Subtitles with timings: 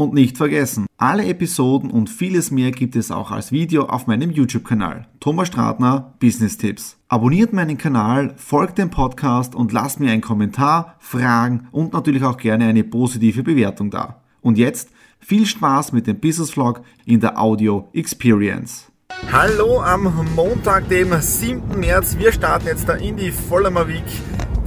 [0.00, 4.30] Und nicht vergessen, alle Episoden und vieles mehr gibt es auch als Video auf meinem
[4.30, 5.06] YouTube-Kanal.
[5.20, 6.96] Thomas Stratner, Business Tipps.
[7.08, 12.38] Abonniert meinen Kanal, folgt dem Podcast und lasst mir einen Kommentar, Fragen und natürlich auch
[12.38, 14.22] gerne eine positive Bewertung da.
[14.40, 18.90] Und jetzt viel Spaß mit dem Business Vlog in der Audio Experience.
[19.30, 21.78] Hallo am Montag, dem 7.
[21.78, 22.16] März.
[22.16, 24.04] Wir starten jetzt da in die Vollmer Week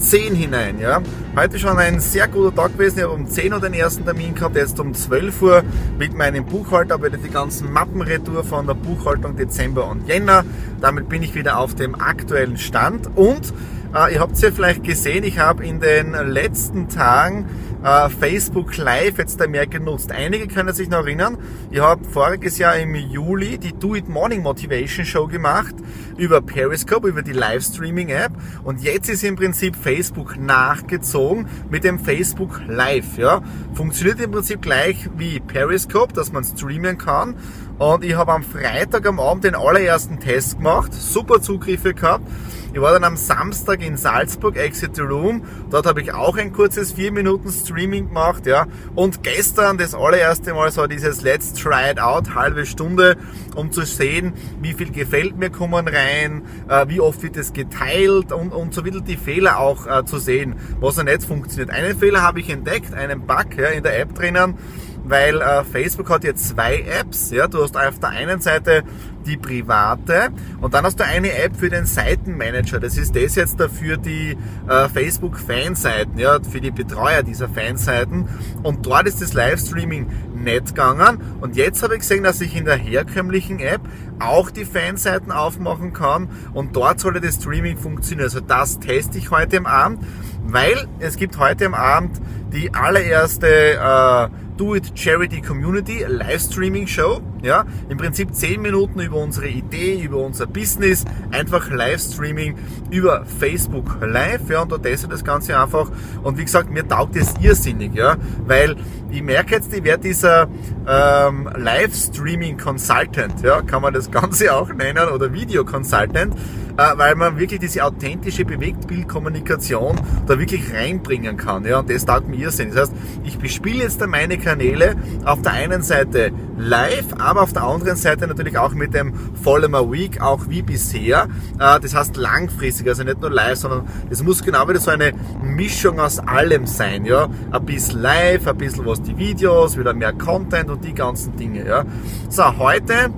[0.03, 0.79] 10 hinein.
[0.79, 1.01] Ja.
[1.35, 2.97] Heute schon ein sehr guter Tag gewesen.
[2.97, 5.63] Ich habe um 10 Uhr den ersten Termin gehabt, jetzt um 12 Uhr
[5.97, 10.43] mit meinem Buchhalter, aber die ganzen Mappen retour von der Buchhaltung Dezember und Jänner.
[10.81, 13.53] Damit bin ich wieder auf dem aktuellen Stand und
[13.95, 17.45] äh, ihr habt es ja vielleicht gesehen, ich habe in den letzten Tagen
[17.83, 20.11] äh, Facebook Live jetzt da mehr genutzt.
[20.11, 21.37] Einige können sich noch erinnern,
[21.71, 25.75] ich habe voriges Jahr im Juli die Do It Morning Motivation Show gemacht
[26.17, 28.31] über Periscope, über die Livestreaming App
[28.63, 33.17] und jetzt ist im Prinzip Facebook nachgezogen mit dem Facebook Live.
[33.17, 33.41] Ja.
[33.73, 37.35] Funktioniert im Prinzip gleich wie Periscope, dass man streamen kann
[37.77, 42.27] und ich habe am Freitag am Abend den allerersten Test gemacht, super Zugriffe gehabt
[42.73, 45.43] ich war dann am Samstag in Salzburg, Exit the Room.
[45.69, 48.65] Dort habe ich auch ein kurzes 4 Minuten Streaming gemacht, ja.
[48.95, 53.15] Und gestern das allererste Mal so dieses Let's Try It Out, halbe Stunde,
[53.53, 58.31] um zu sehen, wie viel gefällt mir kommen rein, äh, wie oft wird es geteilt
[58.31, 61.69] und, und so ein bisschen die Fehler auch äh, zu sehen, was ja nicht funktioniert.
[61.69, 64.55] Einen Fehler habe ich entdeckt, einen Bug ja, in der App drinnen
[65.03, 67.31] weil äh, Facebook hat jetzt zwei Apps.
[67.31, 68.83] Ja, du hast auf der einen Seite
[69.25, 70.29] die private
[70.59, 72.79] und dann hast du eine App für den Seitenmanager.
[72.79, 78.27] Das ist das jetzt dafür die äh, Facebook Fanseiten, ja, für die Betreuer dieser Fanseiten.
[78.63, 81.19] Und dort ist das Livestreaming nicht gegangen.
[81.41, 83.81] Und jetzt habe ich gesehen, dass ich in der herkömmlichen App
[84.19, 88.25] auch die Fanseiten aufmachen kann und dort sollte das Streaming funktionieren.
[88.25, 90.03] Also das teste ich heute am Abend,
[90.43, 94.27] weil es gibt heute am Abend die allererste äh,
[94.57, 97.21] Do It Charity Community Livestreaming Show.
[97.41, 102.55] Ja, im Prinzip 10 Minuten über unsere Idee, über unser Business, einfach Livestreaming
[102.89, 104.49] über Facebook Live.
[104.49, 105.91] Ja, und da teste das Ganze einfach.
[106.23, 108.75] Und wie gesagt, mir taugt es irrsinnig, ja, weil
[109.11, 110.47] ich merke jetzt, ich werde dieser
[110.87, 116.35] ähm, Livestreaming Consultant, ja, kann man das Ganze auch nennen, oder Video Consultant
[116.75, 121.65] weil man wirklich diese authentische Bewegtbildkommunikation da wirklich reinbringen kann.
[121.65, 122.69] Ja, und das taugt mir Irrsinn.
[122.69, 124.95] Das heißt, ich bespiele jetzt da meine Kanäle
[125.25, 129.91] auf der einen Seite live, aber auf der anderen Seite natürlich auch mit dem Follower
[129.91, 131.27] Week, auch wie bisher.
[131.59, 135.13] Äh, das heißt langfristig, also nicht nur live, sondern es muss genau wieder so eine
[135.41, 137.05] Mischung aus allem sein.
[137.05, 141.35] Ja, ein bisschen live, ein bisschen was die Videos, wieder mehr Content und die ganzen
[141.35, 141.67] Dinge.
[141.67, 141.85] Ja,
[142.29, 143.11] so heute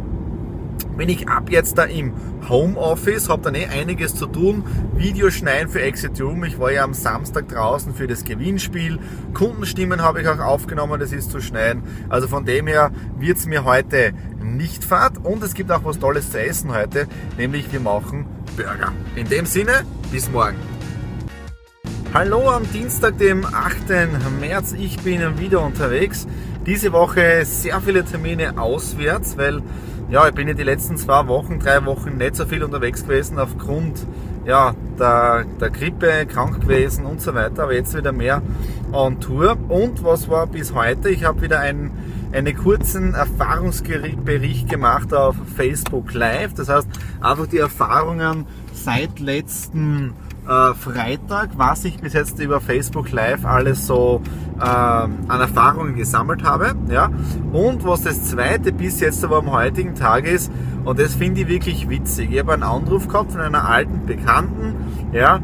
[0.98, 2.14] bin ich ab jetzt da im
[2.48, 4.64] Homeoffice, habe dann eh einiges zu tun.
[4.96, 6.44] Videoschneiden für Exit Room.
[6.44, 9.00] Ich war ja am Samstag draußen für das Gewinnspiel.
[9.34, 11.84] Kundenstimmen habe ich auch aufgenommen, das ist zu schneiden.
[12.10, 16.00] Also von dem her wird es mir heute nicht fad und es gibt auch was
[16.00, 17.08] Tolles zu essen heute,
[17.38, 18.94] nämlich wir machen Burger.
[19.16, 20.58] In dem Sinne, bis morgen.
[22.14, 23.76] Hallo am Dienstag, dem 8.
[24.40, 24.74] März.
[24.80, 26.28] Ich bin wieder unterwegs.
[26.66, 29.62] Diese Woche sehr viele Termine auswärts, weil
[30.10, 33.40] ja, ich bin ja die letzten zwei Wochen, drei Wochen nicht so viel unterwegs gewesen
[33.40, 34.06] aufgrund
[34.46, 38.42] ja, der, der Grippe, krank gewesen und so weiter, aber jetzt wieder mehr
[38.92, 39.58] on Tour.
[39.70, 41.10] Und was war bis heute?
[41.10, 41.92] Ich habe wieder einen,
[42.32, 46.54] einen kurzen Erfahrungsbericht gemacht auf Facebook Live.
[46.54, 46.88] Das heißt,
[47.22, 50.14] einfach die Erfahrungen seit letzten
[50.48, 54.22] äh, Freitag, was ich bis jetzt über Facebook Live alles so
[54.64, 56.76] an Erfahrungen gesammelt habe.
[56.90, 57.10] Ja?
[57.52, 60.52] Und was das zweite bis jetzt aber am heutigen Tag ist,
[60.84, 62.32] und das finde ich wirklich witzig.
[62.32, 64.76] Ich habe einen Anruf gehabt von einer alten Bekannten,
[65.12, 65.40] ja,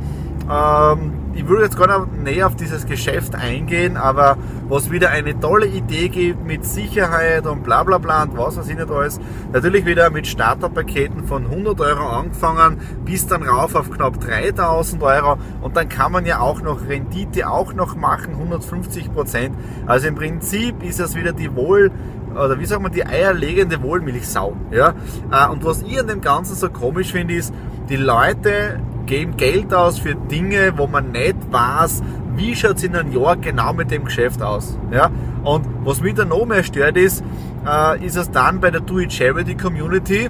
[0.49, 4.37] ähm, ich würde jetzt gar nicht näher auf dieses Geschäft eingehen, aber
[4.67, 8.67] was wieder eine tolle Idee gibt mit Sicherheit und bla bla bla und was weiß
[8.67, 9.19] ich nicht alles.
[9.51, 15.37] Natürlich wieder mit Starterpaketen von 100 Euro angefangen bis dann rauf auf knapp 3000 Euro
[15.61, 19.55] und dann kann man ja auch noch Rendite auch noch machen, 150 Prozent.
[19.85, 21.91] Also im Prinzip ist das wieder die wohl
[22.33, 24.55] oder wie sagt man, die eierlegende Wohlmilchsau.
[24.71, 24.93] Ja?
[25.31, 27.53] Äh, und was ich an dem Ganzen so komisch finde, ist,
[27.89, 28.79] die Leute
[29.11, 32.01] geben Geld aus für Dinge, wo man nicht weiß,
[32.37, 34.77] wie schaut es in einem Jahr genau mit dem Geschäft aus.
[34.89, 35.11] Ja?
[35.43, 37.21] Und was mich dann noch mehr stört ist,
[37.67, 40.29] äh, ist es dann bei der Do-It-Charity-Community,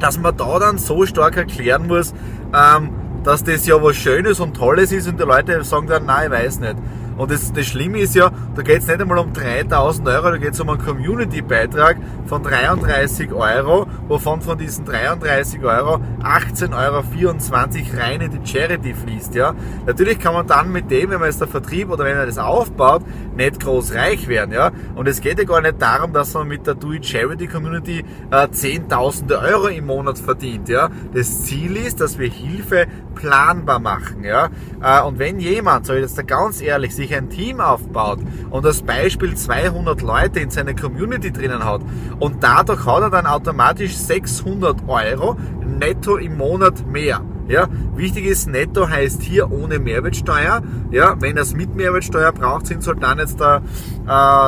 [0.00, 2.12] dass man da dann so stark erklären muss,
[2.52, 2.90] ähm,
[3.22, 6.38] dass das ja was Schönes und Tolles ist und die Leute sagen dann, nein, ich
[6.38, 6.76] weiß nicht.
[7.16, 10.36] Und das, das Schlimme ist ja, da geht es nicht einmal um 3000 Euro, da
[10.36, 11.96] geht es um einen Community-Beitrag
[12.26, 19.34] von 33 Euro, wovon von diesen 33 Euro 18,24 Euro rein in die Charity fließt.
[19.34, 19.54] Ja?
[19.86, 22.38] Natürlich kann man dann mit dem, wenn man jetzt der Vertrieb oder wenn man das
[22.38, 23.02] aufbaut,
[23.36, 24.52] nicht groß reich werden.
[24.52, 24.72] Ja?
[24.94, 28.04] Und es geht ja gar nicht darum, dass man mit der Do It Charity Community
[28.30, 30.68] äh, Zehntausende Euro im Monat verdient.
[30.68, 30.90] Ja?
[31.12, 34.24] Das Ziel ist, dass wir Hilfe planbar machen.
[34.24, 34.48] Ja?
[34.82, 38.18] Äh, und wenn jemand, so jetzt da ganz ehrlich, sich ein Team aufbaut
[38.50, 41.82] und als Beispiel 200 Leute in seiner Community drinnen hat
[42.18, 47.20] und dadurch hat er dann automatisch 600 Euro netto im Monat mehr.
[47.46, 50.62] Ja, wichtig ist, netto heißt hier ohne Mehrwertsteuer.
[50.90, 53.62] Ja, wenn er es mit Mehrwertsteuer braucht, sind es halt dann jetzt da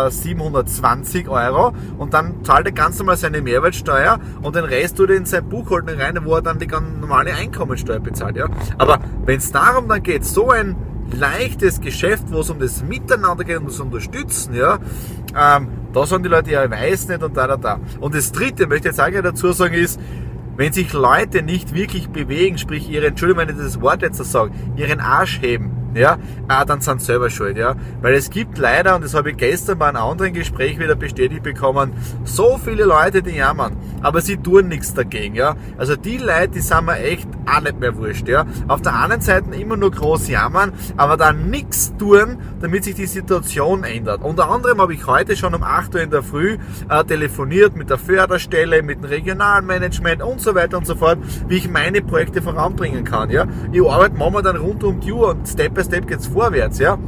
[0.06, 5.10] äh, 720 Euro und dann zahlt er ganz normal seine Mehrwertsteuer und den Rest tut
[5.10, 8.36] er in sein Buchhaltung rein, wo er dann die ganz normale Einkommensteuer bezahlt.
[8.36, 8.48] Ja,
[8.78, 10.76] aber wenn es darum dann geht, so ein
[11.12, 14.78] leichtes Geschäft, wo es um das Miteinander geht, um das Unterstützen, ja,
[15.36, 17.80] ähm, da sagen die Leute, ja, ich weiß nicht und da, da, da.
[18.00, 20.00] Und das dritte, möchte ich jetzt auch dazu sagen, ist,
[20.56, 24.24] wenn sich Leute nicht wirklich bewegen, sprich ihre, Entschuldigung, wenn ich das Wort jetzt so
[24.24, 27.74] sage, ihren Arsch heben, ja, ah, dann sind sie selber schuld, ja.
[28.02, 31.42] Weil es gibt leider, und das habe ich gestern bei einem anderen Gespräch wieder bestätigt
[31.42, 31.92] bekommen,
[32.24, 35.56] so viele Leute, die jammern, aber sie tun nichts dagegen, ja.
[35.78, 38.44] Also die Leute, die sind mir echt auch nicht mehr wurscht, ja.
[38.68, 43.06] Auf der anderen Seite immer nur groß jammern, aber dann nichts tun, damit sich die
[43.06, 44.22] Situation ändert.
[44.22, 46.58] Unter anderem habe ich heute schon um 8 Uhr in der Früh
[46.88, 51.56] äh, telefoniert mit der Förderstelle, mit dem Regionalmanagement und so weiter und so fort, wie
[51.56, 53.46] ich meine Projekte voranbringen kann, ja.
[53.72, 56.98] Ich arbeite momentan rund um die Uhr und Step by Step geht's vorwärts, ja.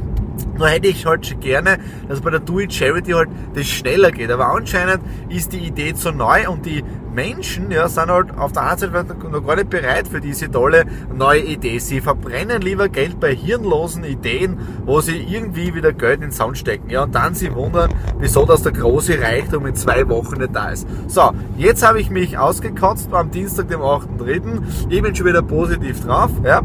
[0.57, 4.11] Nur hätte ich halt schon gerne, dass bei der Do It Charity halt das schneller
[4.11, 4.31] geht.
[4.31, 6.83] Aber anscheinend ist die Idee zu neu und die
[7.13, 10.85] Menschen ja, sind halt auf der einen Seite noch gar nicht bereit für diese tolle
[11.13, 11.79] neue Idee.
[11.79, 16.57] Sie verbrennen lieber Geld bei hirnlosen Ideen, wo sie irgendwie wieder Geld in den Sound
[16.57, 16.89] stecken.
[16.89, 20.69] Ja, und dann sie wundern, wieso dass der große Reichtum in zwei Wochen nicht da
[20.69, 20.87] ist.
[21.07, 24.61] So, jetzt habe ich mich ausgekotzt am Dienstag, dem 8.3.
[24.89, 26.29] Ich bin schon wieder positiv drauf.
[26.43, 26.59] Ja.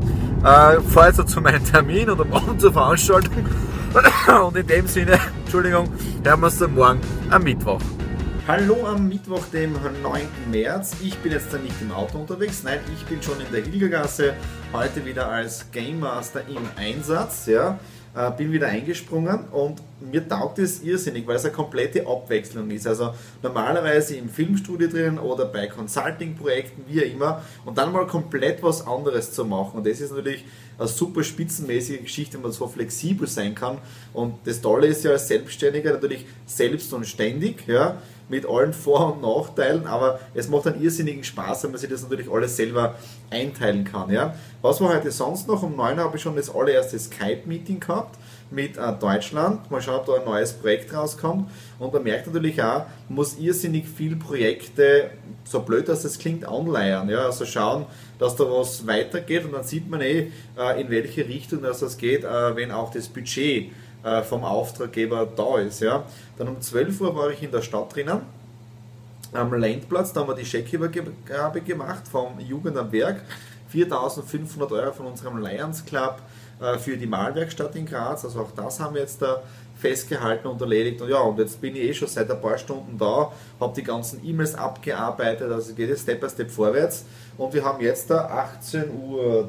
[0.44, 3.46] Äh, fahre jetzt zu meinem Termin am Abend zur Veranstaltung.
[4.46, 5.88] Und in dem Sinne, Entschuldigung,
[6.22, 7.00] hören wir uns dann morgen
[7.30, 7.80] am Mittwoch.
[8.46, 10.28] Hallo am Mittwoch, dem 9.
[10.50, 10.96] März.
[11.02, 14.34] Ich bin jetzt da nicht im Auto unterwegs, nein, ich bin schon in der Hilgergasse,
[14.70, 17.46] heute wieder als Game Master im Einsatz.
[17.46, 17.78] Ja.
[18.14, 22.86] Äh, bin wieder eingesprungen und mir taugt es irrsinnig, weil es eine komplette Abwechslung ist.
[22.86, 28.86] Also normalerweise im Filmstudio drin oder bei Consulting-Projekten, wie immer, und dann mal komplett was
[28.86, 29.78] anderes zu machen.
[29.78, 30.44] Und das ist natürlich
[30.78, 33.78] eine super spitzenmäßige Geschichte, wenn man so flexibel sein kann.
[34.12, 37.66] Und das Tolle ist ja als Selbstständiger natürlich selbst und ständig.
[37.66, 41.90] Ja mit allen Vor- und Nachteilen, aber es macht einen irrsinnigen Spaß, wenn man sich
[41.90, 42.94] das natürlich alles selber
[43.30, 44.10] einteilen kann.
[44.10, 44.34] Ja.
[44.62, 45.62] Was war heute sonst noch?
[45.62, 48.16] Um 9 Uhr habe ich schon das allererste Skype-Meeting gehabt
[48.50, 49.70] mit äh, Deutschland.
[49.70, 51.50] Mal schauen, ob da ein neues Projekt rauskommt.
[51.78, 55.10] Und man merkt natürlich auch, man muss irrsinnig viel Projekte,
[55.44, 57.08] so blöd dass es klingt, anleiern.
[57.08, 57.26] Ja?
[57.26, 57.86] Also schauen,
[58.18, 62.24] dass da was weitergeht und dann sieht man eh, äh, in welche Richtung das geht,
[62.24, 63.72] äh, wenn auch das Budget
[64.04, 65.80] äh, vom Auftraggeber da ist.
[65.80, 66.04] Ja.
[66.38, 68.20] Dann um 12 Uhr war ich in der Stadt drinnen,
[69.32, 73.22] am Landplatz, da haben wir die Scheckübergabe gemacht vom Jugend am Werk.
[73.68, 76.18] 4500 Euro von unserem Lions Club
[76.60, 78.24] äh, für die Malwerkstatt in Graz.
[78.24, 79.42] Also auch das haben wir jetzt da
[79.76, 81.02] festgehalten und erledigt.
[81.02, 83.82] Und ja, und jetzt bin ich eh schon seit ein paar Stunden da, habe die
[83.82, 87.04] ganzen E-Mails abgearbeitet, also geht es Step by Step vorwärts.
[87.36, 89.48] Und wir haben jetzt da 18.30 Uhr,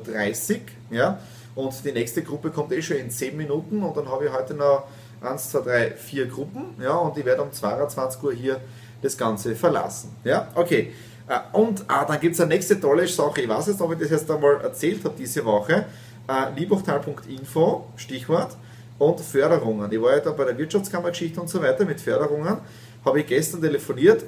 [0.89, 1.19] ja,
[1.55, 4.53] und die nächste Gruppe kommt eh schon in 10 Minuten und dann habe ich heute
[4.53, 4.83] noch
[5.21, 6.75] 1, 2, 3, 4 Gruppen.
[6.81, 8.59] Ja, und ich werde um 22 Uhr hier
[9.01, 10.15] das Ganze verlassen.
[10.23, 10.93] Ja, okay.
[11.27, 13.41] Äh, und ah, dann gibt es eine nächste tolle Sache.
[13.41, 15.85] Ich weiß jetzt, ob ich das jetzt einmal erzählt habe diese Woche.
[16.27, 18.55] Äh, Liebachtal.info, Stichwort,
[18.97, 19.91] und Förderungen.
[19.91, 22.57] Ich war ja da bei der Wirtschaftskammergeschichte und so weiter mit Förderungen.
[23.03, 24.23] Habe ich gestern telefoniert.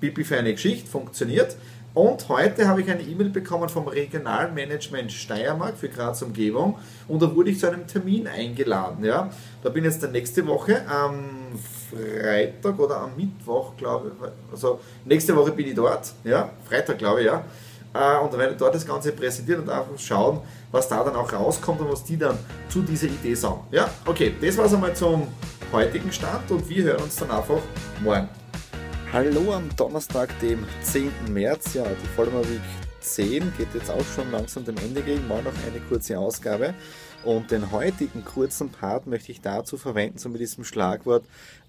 [0.00, 1.56] Pipi für eine Geschichte, funktioniert.
[1.94, 7.32] Und heute habe ich eine E-Mail bekommen vom Regionalmanagement Steiermark für Graz Umgebung und da
[7.32, 9.04] wurde ich zu einem Termin eingeladen.
[9.04, 9.30] Ja.
[9.62, 11.52] Da bin ich jetzt nächste Woche am
[11.88, 17.20] Freitag oder am Mittwoch, glaube ich, also nächste Woche bin ich dort, ja, Freitag glaube
[17.20, 17.44] ich, ja.
[17.94, 20.40] Äh, und dann werde ich dort das Ganze präsentieren und einfach schauen,
[20.72, 22.36] was da dann auch rauskommt und was die dann
[22.68, 23.60] zu dieser Idee sagen.
[23.70, 25.28] Ja, okay, das war es einmal zum
[25.70, 27.60] heutigen Start und wir hören uns dann einfach
[28.02, 28.28] morgen.
[29.14, 31.08] Hallo am Donnerstag, dem 10.
[31.32, 31.74] März.
[31.74, 32.60] Ja, die Vollmer Week
[32.98, 35.28] 10 geht jetzt auch schon langsam dem Ende gegen.
[35.28, 36.74] Mal noch eine kurze Ausgabe.
[37.22, 41.22] Und den heutigen kurzen Part möchte ich dazu verwenden, so mit diesem Schlagwort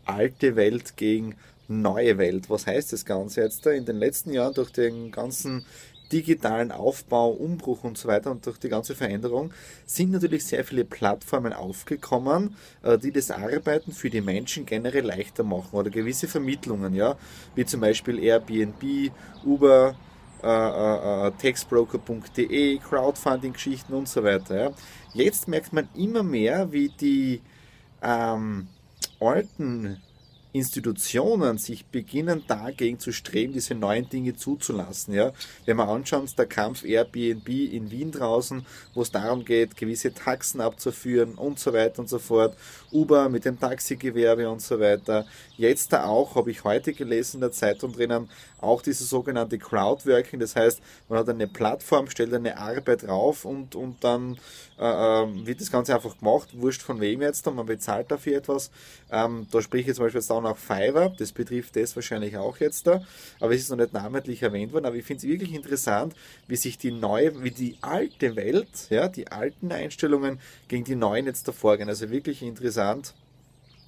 [0.05, 1.35] alte Welt gegen
[1.67, 2.49] neue Welt.
[2.49, 3.63] Was heißt das Ganze jetzt?
[3.67, 5.67] In den letzten Jahren durch den ganzen
[6.11, 9.51] digitalen Aufbau, Umbruch und so weiter und durch die ganze Veränderung
[9.85, 15.43] sind natürlich sehr viele Plattformen aufgekommen, äh, die das Arbeiten für die Menschen generell leichter
[15.43, 17.17] machen oder gewisse Vermittlungen, ja,
[17.55, 19.11] wie zum Beispiel Airbnb,
[19.43, 19.95] Uber,
[20.43, 24.65] äh, äh, äh textbroker.de, Crowdfunding-Geschichten und so weiter.
[24.65, 24.71] Ja.
[25.13, 27.41] Jetzt merkt man immer mehr, wie die
[28.01, 28.67] ähm,
[29.19, 30.01] alten
[30.55, 35.13] Institutionen sich beginnen dagegen zu streben, diese neuen Dinge zuzulassen.
[35.13, 35.33] Ja?
[35.65, 40.61] Wenn wir anschauen, der Kampf Airbnb in Wien draußen, wo es darum geht, gewisse Taxen
[40.61, 42.55] abzuführen und so weiter und so fort,
[42.93, 45.25] Uber mit dem Taxigewerbe und so weiter.
[45.57, 50.39] Jetzt da auch, habe ich heute gelesen in der Zeitung drinnen, auch dieses sogenannte Crowdworking,
[50.39, 54.37] das heißt, man hat eine Plattform, stellt eine Arbeit drauf und, und dann
[54.79, 58.37] äh, ähm, wird das Ganze einfach gemacht, wurscht von wem jetzt, und man bezahlt dafür
[58.37, 58.71] etwas.
[59.11, 62.57] Ähm, da spreche ich zum Beispiel jetzt auch nach Fiverr, das betrifft das wahrscheinlich auch
[62.57, 63.03] jetzt da,
[63.39, 66.15] aber es ist noch nicht namentlich erwähnt worden, aber ich finde es wirklich interessant,
[66.47, 71.25] wie sich die neue, wie die alte Welt, ja, die alten Einstellungen gegen die neuen
[71.25, 71.89] jetzt da vorgehen.
[71.89, 73.13] Also wirklich interessant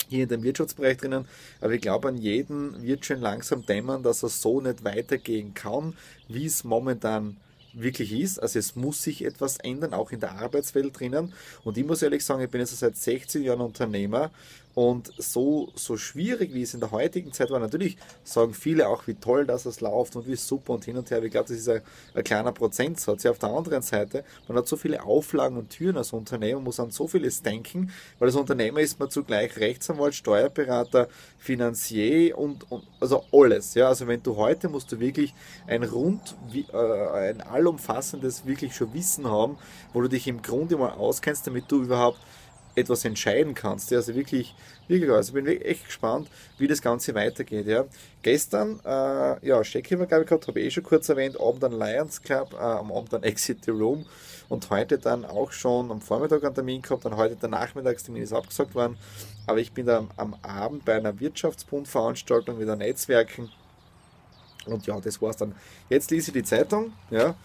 [0.10, 1.26] hier in dem Wirtschaftsbereich drinnen,
[1.62, 5.96] aber ich glaube, an jeden wird schon langsam dämmern, dass er so nicht weitergehen kann,
[6.28, 7.38] wie es momentan
[7.74, 8.40] wirklich ist.
[8.40, 11.34] Also es muss sich etwas ändern, auch in der Arbeitswelt drinnen.
[11.64, 14.32] Und ich muss ehrlich sagen, ich bin jetzt seit 16 Jahren Unternehmer
[14.78, 19.08] und so, so schwierig, wie es in der heutigen Zeit war, natürlich sagen viele auch,
[19.08, 21.24] wie toll dass es läuft und wie super und hin und her.
[21.24, 21.82] Ich glaube, das ist ein,
[22.14, 23.24] ein kleiner Prozentsatz.
[23.24, 26.80] Ja, auf der anderen Seite, man hat so viele Auflagen und Türen als Unternehmer, muss
[26.80, 31.08] an so vieles denken, weil als Unternehmer ist man zugleich Rechtsanwalt, Steuerberater,
[31.40, 33.74] Finanzier und, und also alles.
[33.74, 35.34] Ja, also wenn du heute musst du wirklich
[35.66, 39.58] ein rund, äh, ein allumfassendes wirklich schon Wissen haben,
[39.92, 42.20] wo du dich im Grunde mal auskennst, damit du überhaupt
[42.78, 43.92] etwas entscheiden kannst.
[43.92, 44.54] Also wirklich,
[44.88, 46.30] wirklich, also ich bin echt gespannt,
[46.60, 47.66] wie das Ganze weitergeht.
[47.66, 47.86] Ja.
[48.22, 52.54] Gestern, äh, ja, Steckübergabe gehabt, habe ich eh schon kurz erwähnt, Abend dann Lions Club,
[52.54, 54.06] äh, am Abend dann Exit the Room
[54.48, 58.32] und heute dann auch schon am Vormittag einen Termin gehabt, dann heute der Nachmittagstermin ist
[58.32, 58.98] abgesagt worden,
[59.48, 63.50] aber ich bin dann am Abend bei einer Wirtschaftsbundveranstaltung wieder Netzwerken
[64.66, 65.56] und ja, das war's dann.
[65.90, 67.36] Jetzt lese ich die Zeitung, ja,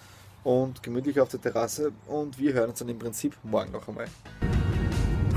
[0.45, 4.09] und gemütlich auf der Terrasse und wir hören uns dann im Prinzip morgen noch einmal.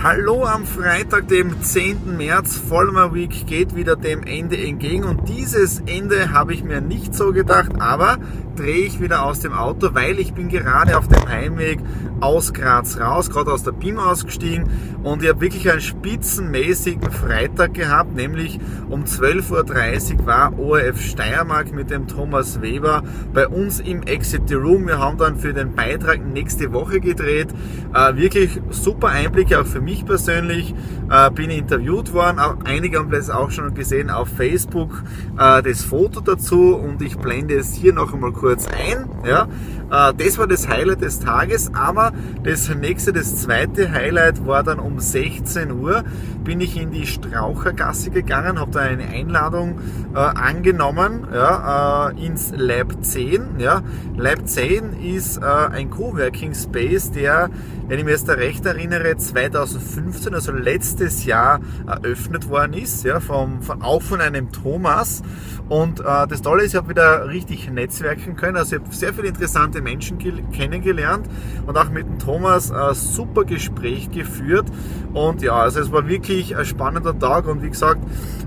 [0.03, 2.17] Hallo am Freitag, dem 10.
[2.17, 2.55] März.
[2.57, 7.31] Vollmer Week geht wieder dem Ende entgegen und dieses Ende habe ich mir nicht so
[7.31, 8.17] gedacht, aber
[8.55, 11.79] drehe ich wieder aus dem Auto, weil ich bin gerade auf dem Heimweg
[12.21, 14.69] aus Graz raus, gerade aus der BIM ausgestiegen
[15.03, 18.59] und ich habe wirklich einen spitzenmäßigen Freitag gehabt, nämlich
[18.89, 24.87] um 12.30 Uhr war ORF Steiermark mit dem Thomas Weber bei uns im Exit Room.
[24.87, 27.49] Wir haben dann für den Beitrag nächste Woche gedreht.
[27.93, 30.73] Äh, wirklich super Einblicke auch für mich persönlich.
[31.09, 35.03] Äh, bin interviewt worden, einige haben das auch schon gesehen auf Facebook,
[35.37, 39.09] äh, das Foto dazu und ich blende es hier noch einmal kurz kurz ein.
[39.25, 39.47] Ja.
[39.89, 42.11] Äh, das war das Highlight des Tages, aber
[42.43, 46.03] das nächste, das zweite Highlight war dann um 16 Uhr,
[46.43, 49.79] bin ich in die Strauchergasse gegangen, habe da eine Einladung
[50.13, 53.59] äh, angenommen ja, äh, ins Lab 10.
[53.59, 53.81] Ja.
[54.15, 57.49] Lab 10 ist äh, ein Coworking Space, der,
[57.87, 63.59] wenn ich mich jetzt recht erinnere, 2015, also letztes Jahr eröffnet worden ist, ja, vom,
[63.81, 65.23] auch von einem Thomas.
[65.67, 68.57] Und äh, das Tolle ist, ich habe wieder richtig netzwerken können.
[68.57, 70.17] Also ich habe sehr viele interessante Menschen
[70.51, 71.27] kennengelernt
[71.65, 74.67] und auch mit dem Thomas ein super Gespräch geführt.
[75.13, 78.01] Und ja, also es war wirklich ein spannender Tag und wie gesagt,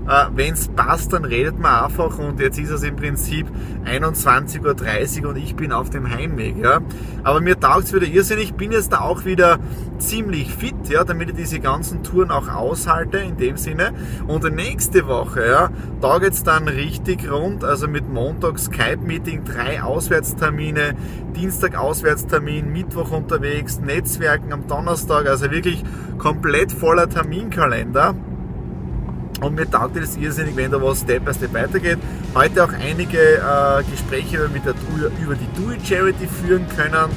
[0.07, 3.47] äh, wenn es passt, dann redet man einfach und jetzt ist es im Prinzip
[3.85, 6.57] 21.30 Uhr und ich bin auf dem Heimweg.
[6.57, 6.81] Ja.
[7.23, 8.45] Aber mir taugt es wieder irrsinnig.
[8.45, 9.59] Ich bin jetzt da auch wieder
[9.99, 13.93] ziemlich fit, ja, damit ich diese ganzen Touren auch aushalte in dem Sinne.
[14.27, 15.69] Und nächste Woche, ja,
[16.01, 20.95] da geht es dann richtig rund, also mit Montag Skype-Meeting, drei Auswärtstermine,
[21.35, 25.83] Dienstag Auswärtstermin, Mittwoch unterwegs, Netzwerken am Donnerstag, also wirklich
[26.17, 28.15] komplett voller Terminkalender.
[29.41, 31.99] Und mir taugt das irrsinnig, wenn da was Step by Step weitergeht.
[32.35, 34.73] Heute auch einige äh, Gespräche mit der,
[35.23, 37.09] über die Do It Charity führen können.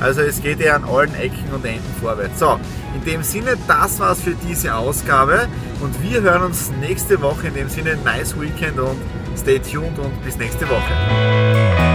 [0.00, 2.38] Also es geht ja an allen Ecken und Enden vorwärts.
[2.38, 2.58] So,
[2.94, 5.46] in dem Sinne, das war's für diese Ausgabe
[5.80, 7.48] und wir hören uns nächste Woche.
[7.48, 8.96] In dem Sinne, nice Weekend und
[9.36, 11.89] stay tuned und bis nächste Woche.